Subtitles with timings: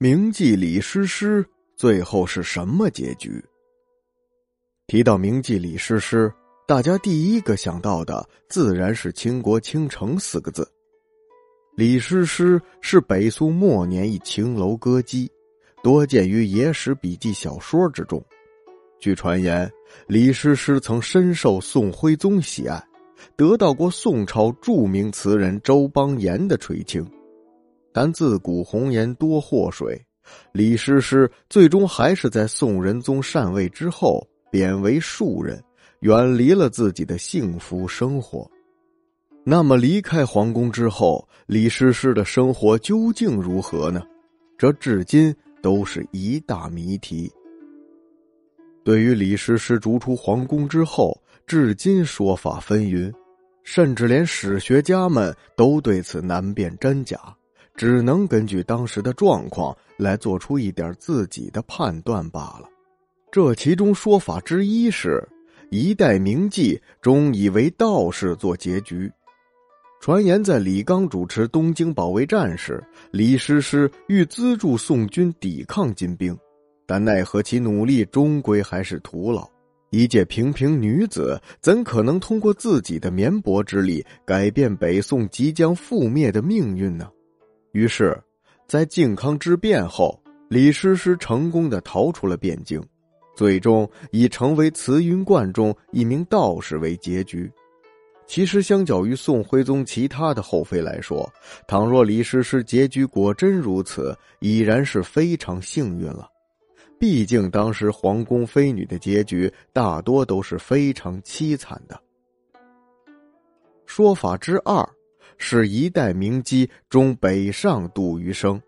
[0.00, 1.44] 名妓李师师
[1.74, 3.44] 最后是什么结局？
[4.86, 6.32] 提到名妓李师师，
[6.68, 10.64] 大家第一个想到的自然是“倾国倾城”四个字。
[11.74, 15.28] 李师师是北宋末年一青楼歌姬，
[15.82, 18.24] 多见于野史笔记小说之中。
[19.00, 19.68] 据传言，
[20.06, 22.80] 李师师曾深受宋徽宗喜爱，
[23.34, 27.04] 得到过宋朝著名词人周邦彦的垂青。
[27.92, 30.00] 但自古红颜多祸水，
[30.52, 35.62] 李师师最终还是在宋仁宗禅位之后贬为庶人，
[36.00, 38.48] 远离了自己的幸福生活。
[39.44, 44.02] 那么离开皇宫之后，李师师的生活究竟如何呢？
[44.58, 47.32] 这至今都是一大谜题。
[48.84, 53.12] 对于李师师逐出皇宫之后，至今说法纷纭，
[53.62, 57.18] 甚至连史学家们都对此难辨真假。
[57.78, 62.68] 只能根据当时的状况来做出一点自己的判断罢了。
[63.30, 65.22] 这其中说法之一是，
[65.70, 69.08] 一代名妓终以为道士做结局。
[70.00, 76.36] 传言在李纲主持东京保卫战时，李师师欲资助宋军抵抗金兵，
[76.84, 79.48] 但奈何其努力终归还是徒劳。
[79.90, 87.08] 一介平平女子，怎可能通过自己的绵薄之力改变北宋即将覆灭的命运呢？
[87.78, 88.20] 于是，
[88.66, 92.82] 在靖康之变后，李师师成功的逃出了汴京，
[93.36, 97.48] 最终以成为慈云观中一名道士为结局。
[98.26, 101.32] 其实，相较于宋徽宗其他的后妃来说，
[101.68, 106.28] 倘若李师师结局果真如此，已然是非常幸运了。
[106.98, 111.96] 毕竟，当时皇宫妃女的结局大多都是非常凄惨的。
[113.86, 114.84] 说法之二。
[115.38, 118.60] 是一代名妓终北上度余生。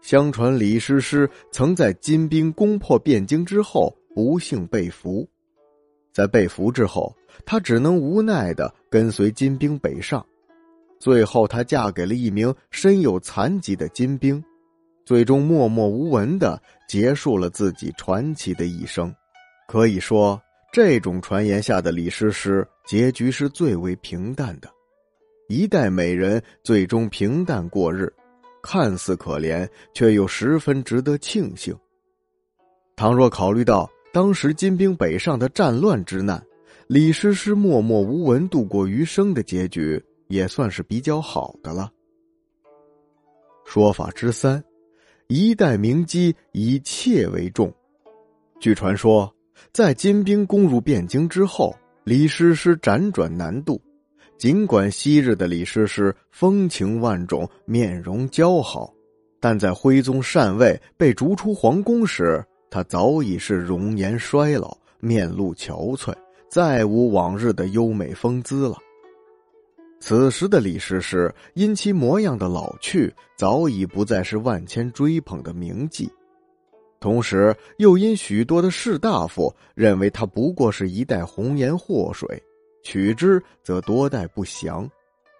[0.00, 5.28] 相传李师师曾在金兵攻破汴京之后不幸被俘，
[6.12, 7.14] 在被俘之后，
[7.44, 10.24] 他只能无奈的跟随金兵北上。
[11.00, 14.42] 最后，她嫁给了一名身有残疾的金兵，
[15.04, 19.14] 最终默默无闻的结束了自己传奇的一生。
[19.68, 20.40] 可以说，
[20.72, 24.73] 这种传言下的李师师结局是最为平淡的。
[25.48, 28.12] 一代美人最终平淡过日，
[28.62, 31.76] 看似可怜，却又十分值得庆幸。
[32.96, 36.42] 倘若考虑到当时金兵北上的战乱之难，
[36.86, 41.90] 李师师默默无闻度过余生的结局，也算是比较好的了。
[43.66, 44.62] 说法之三，
[45.26, 47.72] 一代名妓以妾为重。
[48.60, 49.30] 据传说，
[49.72, 53.80] 在金兵攻入汴京之后，李师师辗转南渡。
[54.44, 58.92] 尽管昔日的李师师风情万种、面容姣好，
[59.40, 66.14] 但在徽宗禅位被逐出皇宫时，他早已是容颜衰老、面露憔悴，
[66.46, 68.76] 再无往日的优美风姿了。
[69.98, 76.06] 此时的李师师因其模样的老去，早已不再是万千追捧的名妓，
[77.00, 82.28] 同时又因许多的士大夫认为他不过是一代红颜祸水。
[82.84, 84.88] 取之则多带不祥，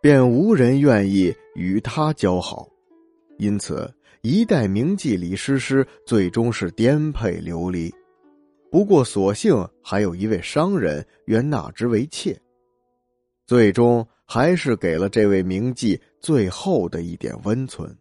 [0.00, 2.66] 便无人愿意与他交好，
[3.38, 3.92] 因此
[4.22, 7.94] 一代名妓李师师最终是颠沛流离。
[8.70, 12.36] 不过所幸还有一位商人愿纳之为妾，
[13.46, 17.94] 最终还是给了这位名妓最后的一点温存。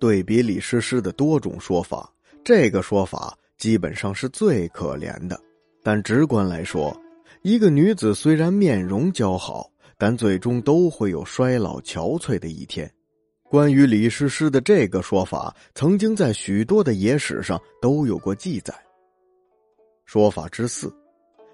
[0.00, 2.12] 对比李师师的多种说法，
[2.42, 5.38] 这个说法基本上是最可怜的，
[5.82, 6.94] 但直观来说。
[7.46, 12.92] 一个女子虽然面容姣好，但最终都会有衰老憔悴的一天。
[13.44, 18.74] 关于李师师的这个说法，曾经在许多的野史上都有过记载。
[20.06, 20.92] 说法之四，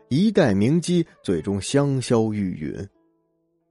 [0.09, 2.89] 一代名妓最终香消玉殒。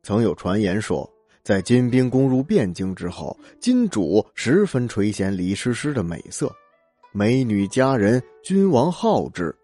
[0.03, 1.12] 曾有传言说，
[1.42, 6.56] 在金兵攻入汴京之后，金主十分垂涎李师师的美色，
[7.14, 9.56] 美女佳人，君王好之。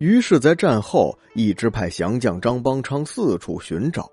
[0.00, 4.10] 于是，在战后，一直派降将张邦昌四处寻找。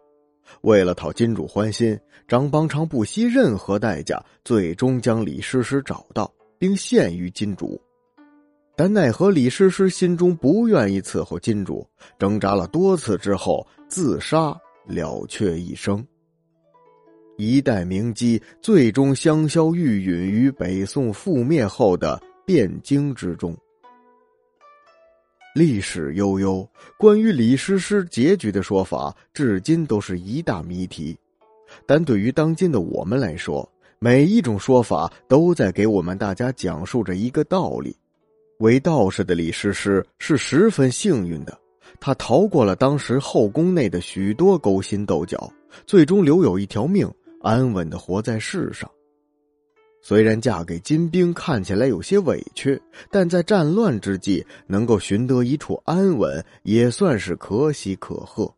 [0.59, 1.97] 为了讨金主欢心，
[2.27, 6.29] 张邦昌不惜任何代价，最终将李师师找到，
[6.59, 7.81] 并献于金主。
[8.75, 11.87] 但奈何李师师心中不愿意伺候金主，
[12.19, 14.53] 挣扎了多次之后，自杀
[14.85, 16.05] 了却一生。
[17.37, 23.57] 一代名妓最终香消玉殒于北宋覆灭后的汴京之中。
[25.57, 26.69] 历史悠悠，
[26.99, 31.17] 关于李师师结局的说法，至今都是一大谜题。
[31.83, 33.67] 但对于当今的我们来说，
[33.97, 37.97] 每一种说法都在给我们大家讲述着一个道理：
[38.59, 41.57] 为道士的李师师是十分幸运的，
[41.99, 45.51] 他逃过了当时后宫内的许多勾心斗角，
[45.87, 47.11] 最终留有一条命，
[47.41, 48.87] 安稳的活在世上。
[50.07, 52.81] 虽然嫁给金兵看起来有些委屈，
[53.11, 58.49] 但在战乱之际能够寻得一处安稳，也算是可喜可贺。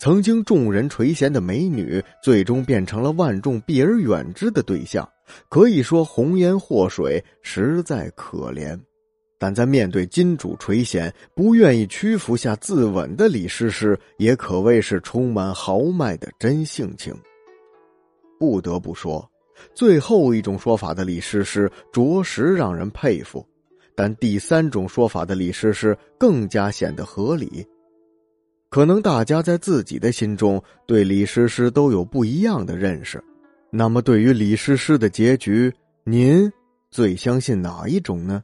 [0.00, 5.08] 曾经众人垂涎的美女，最终变成了万众避而远之的对象，
[5.48, 8.76] 可以说红颜祸水，实在可怜。
[9.38, 17.14] 但在面对金主垂涎，不愿意屈服下自刎的李师师，也可谓是充满豪迈的真性情。
[18.40, 19.24] 不得不说。
[19.74, 23.46] 最后一种说法的李师师着实让人佩服，
[23.94, 27.66] 但第三种说法的李师师更加显得合理。
[28.68, 33.22] 可能大家在自己的心中对李师师都有不一样的认识，
[33.70, 35.72] 那么对于李师师的结局，
[36.04, 36.50] 您
[36.90, 38.42] 最相信哪一种呢？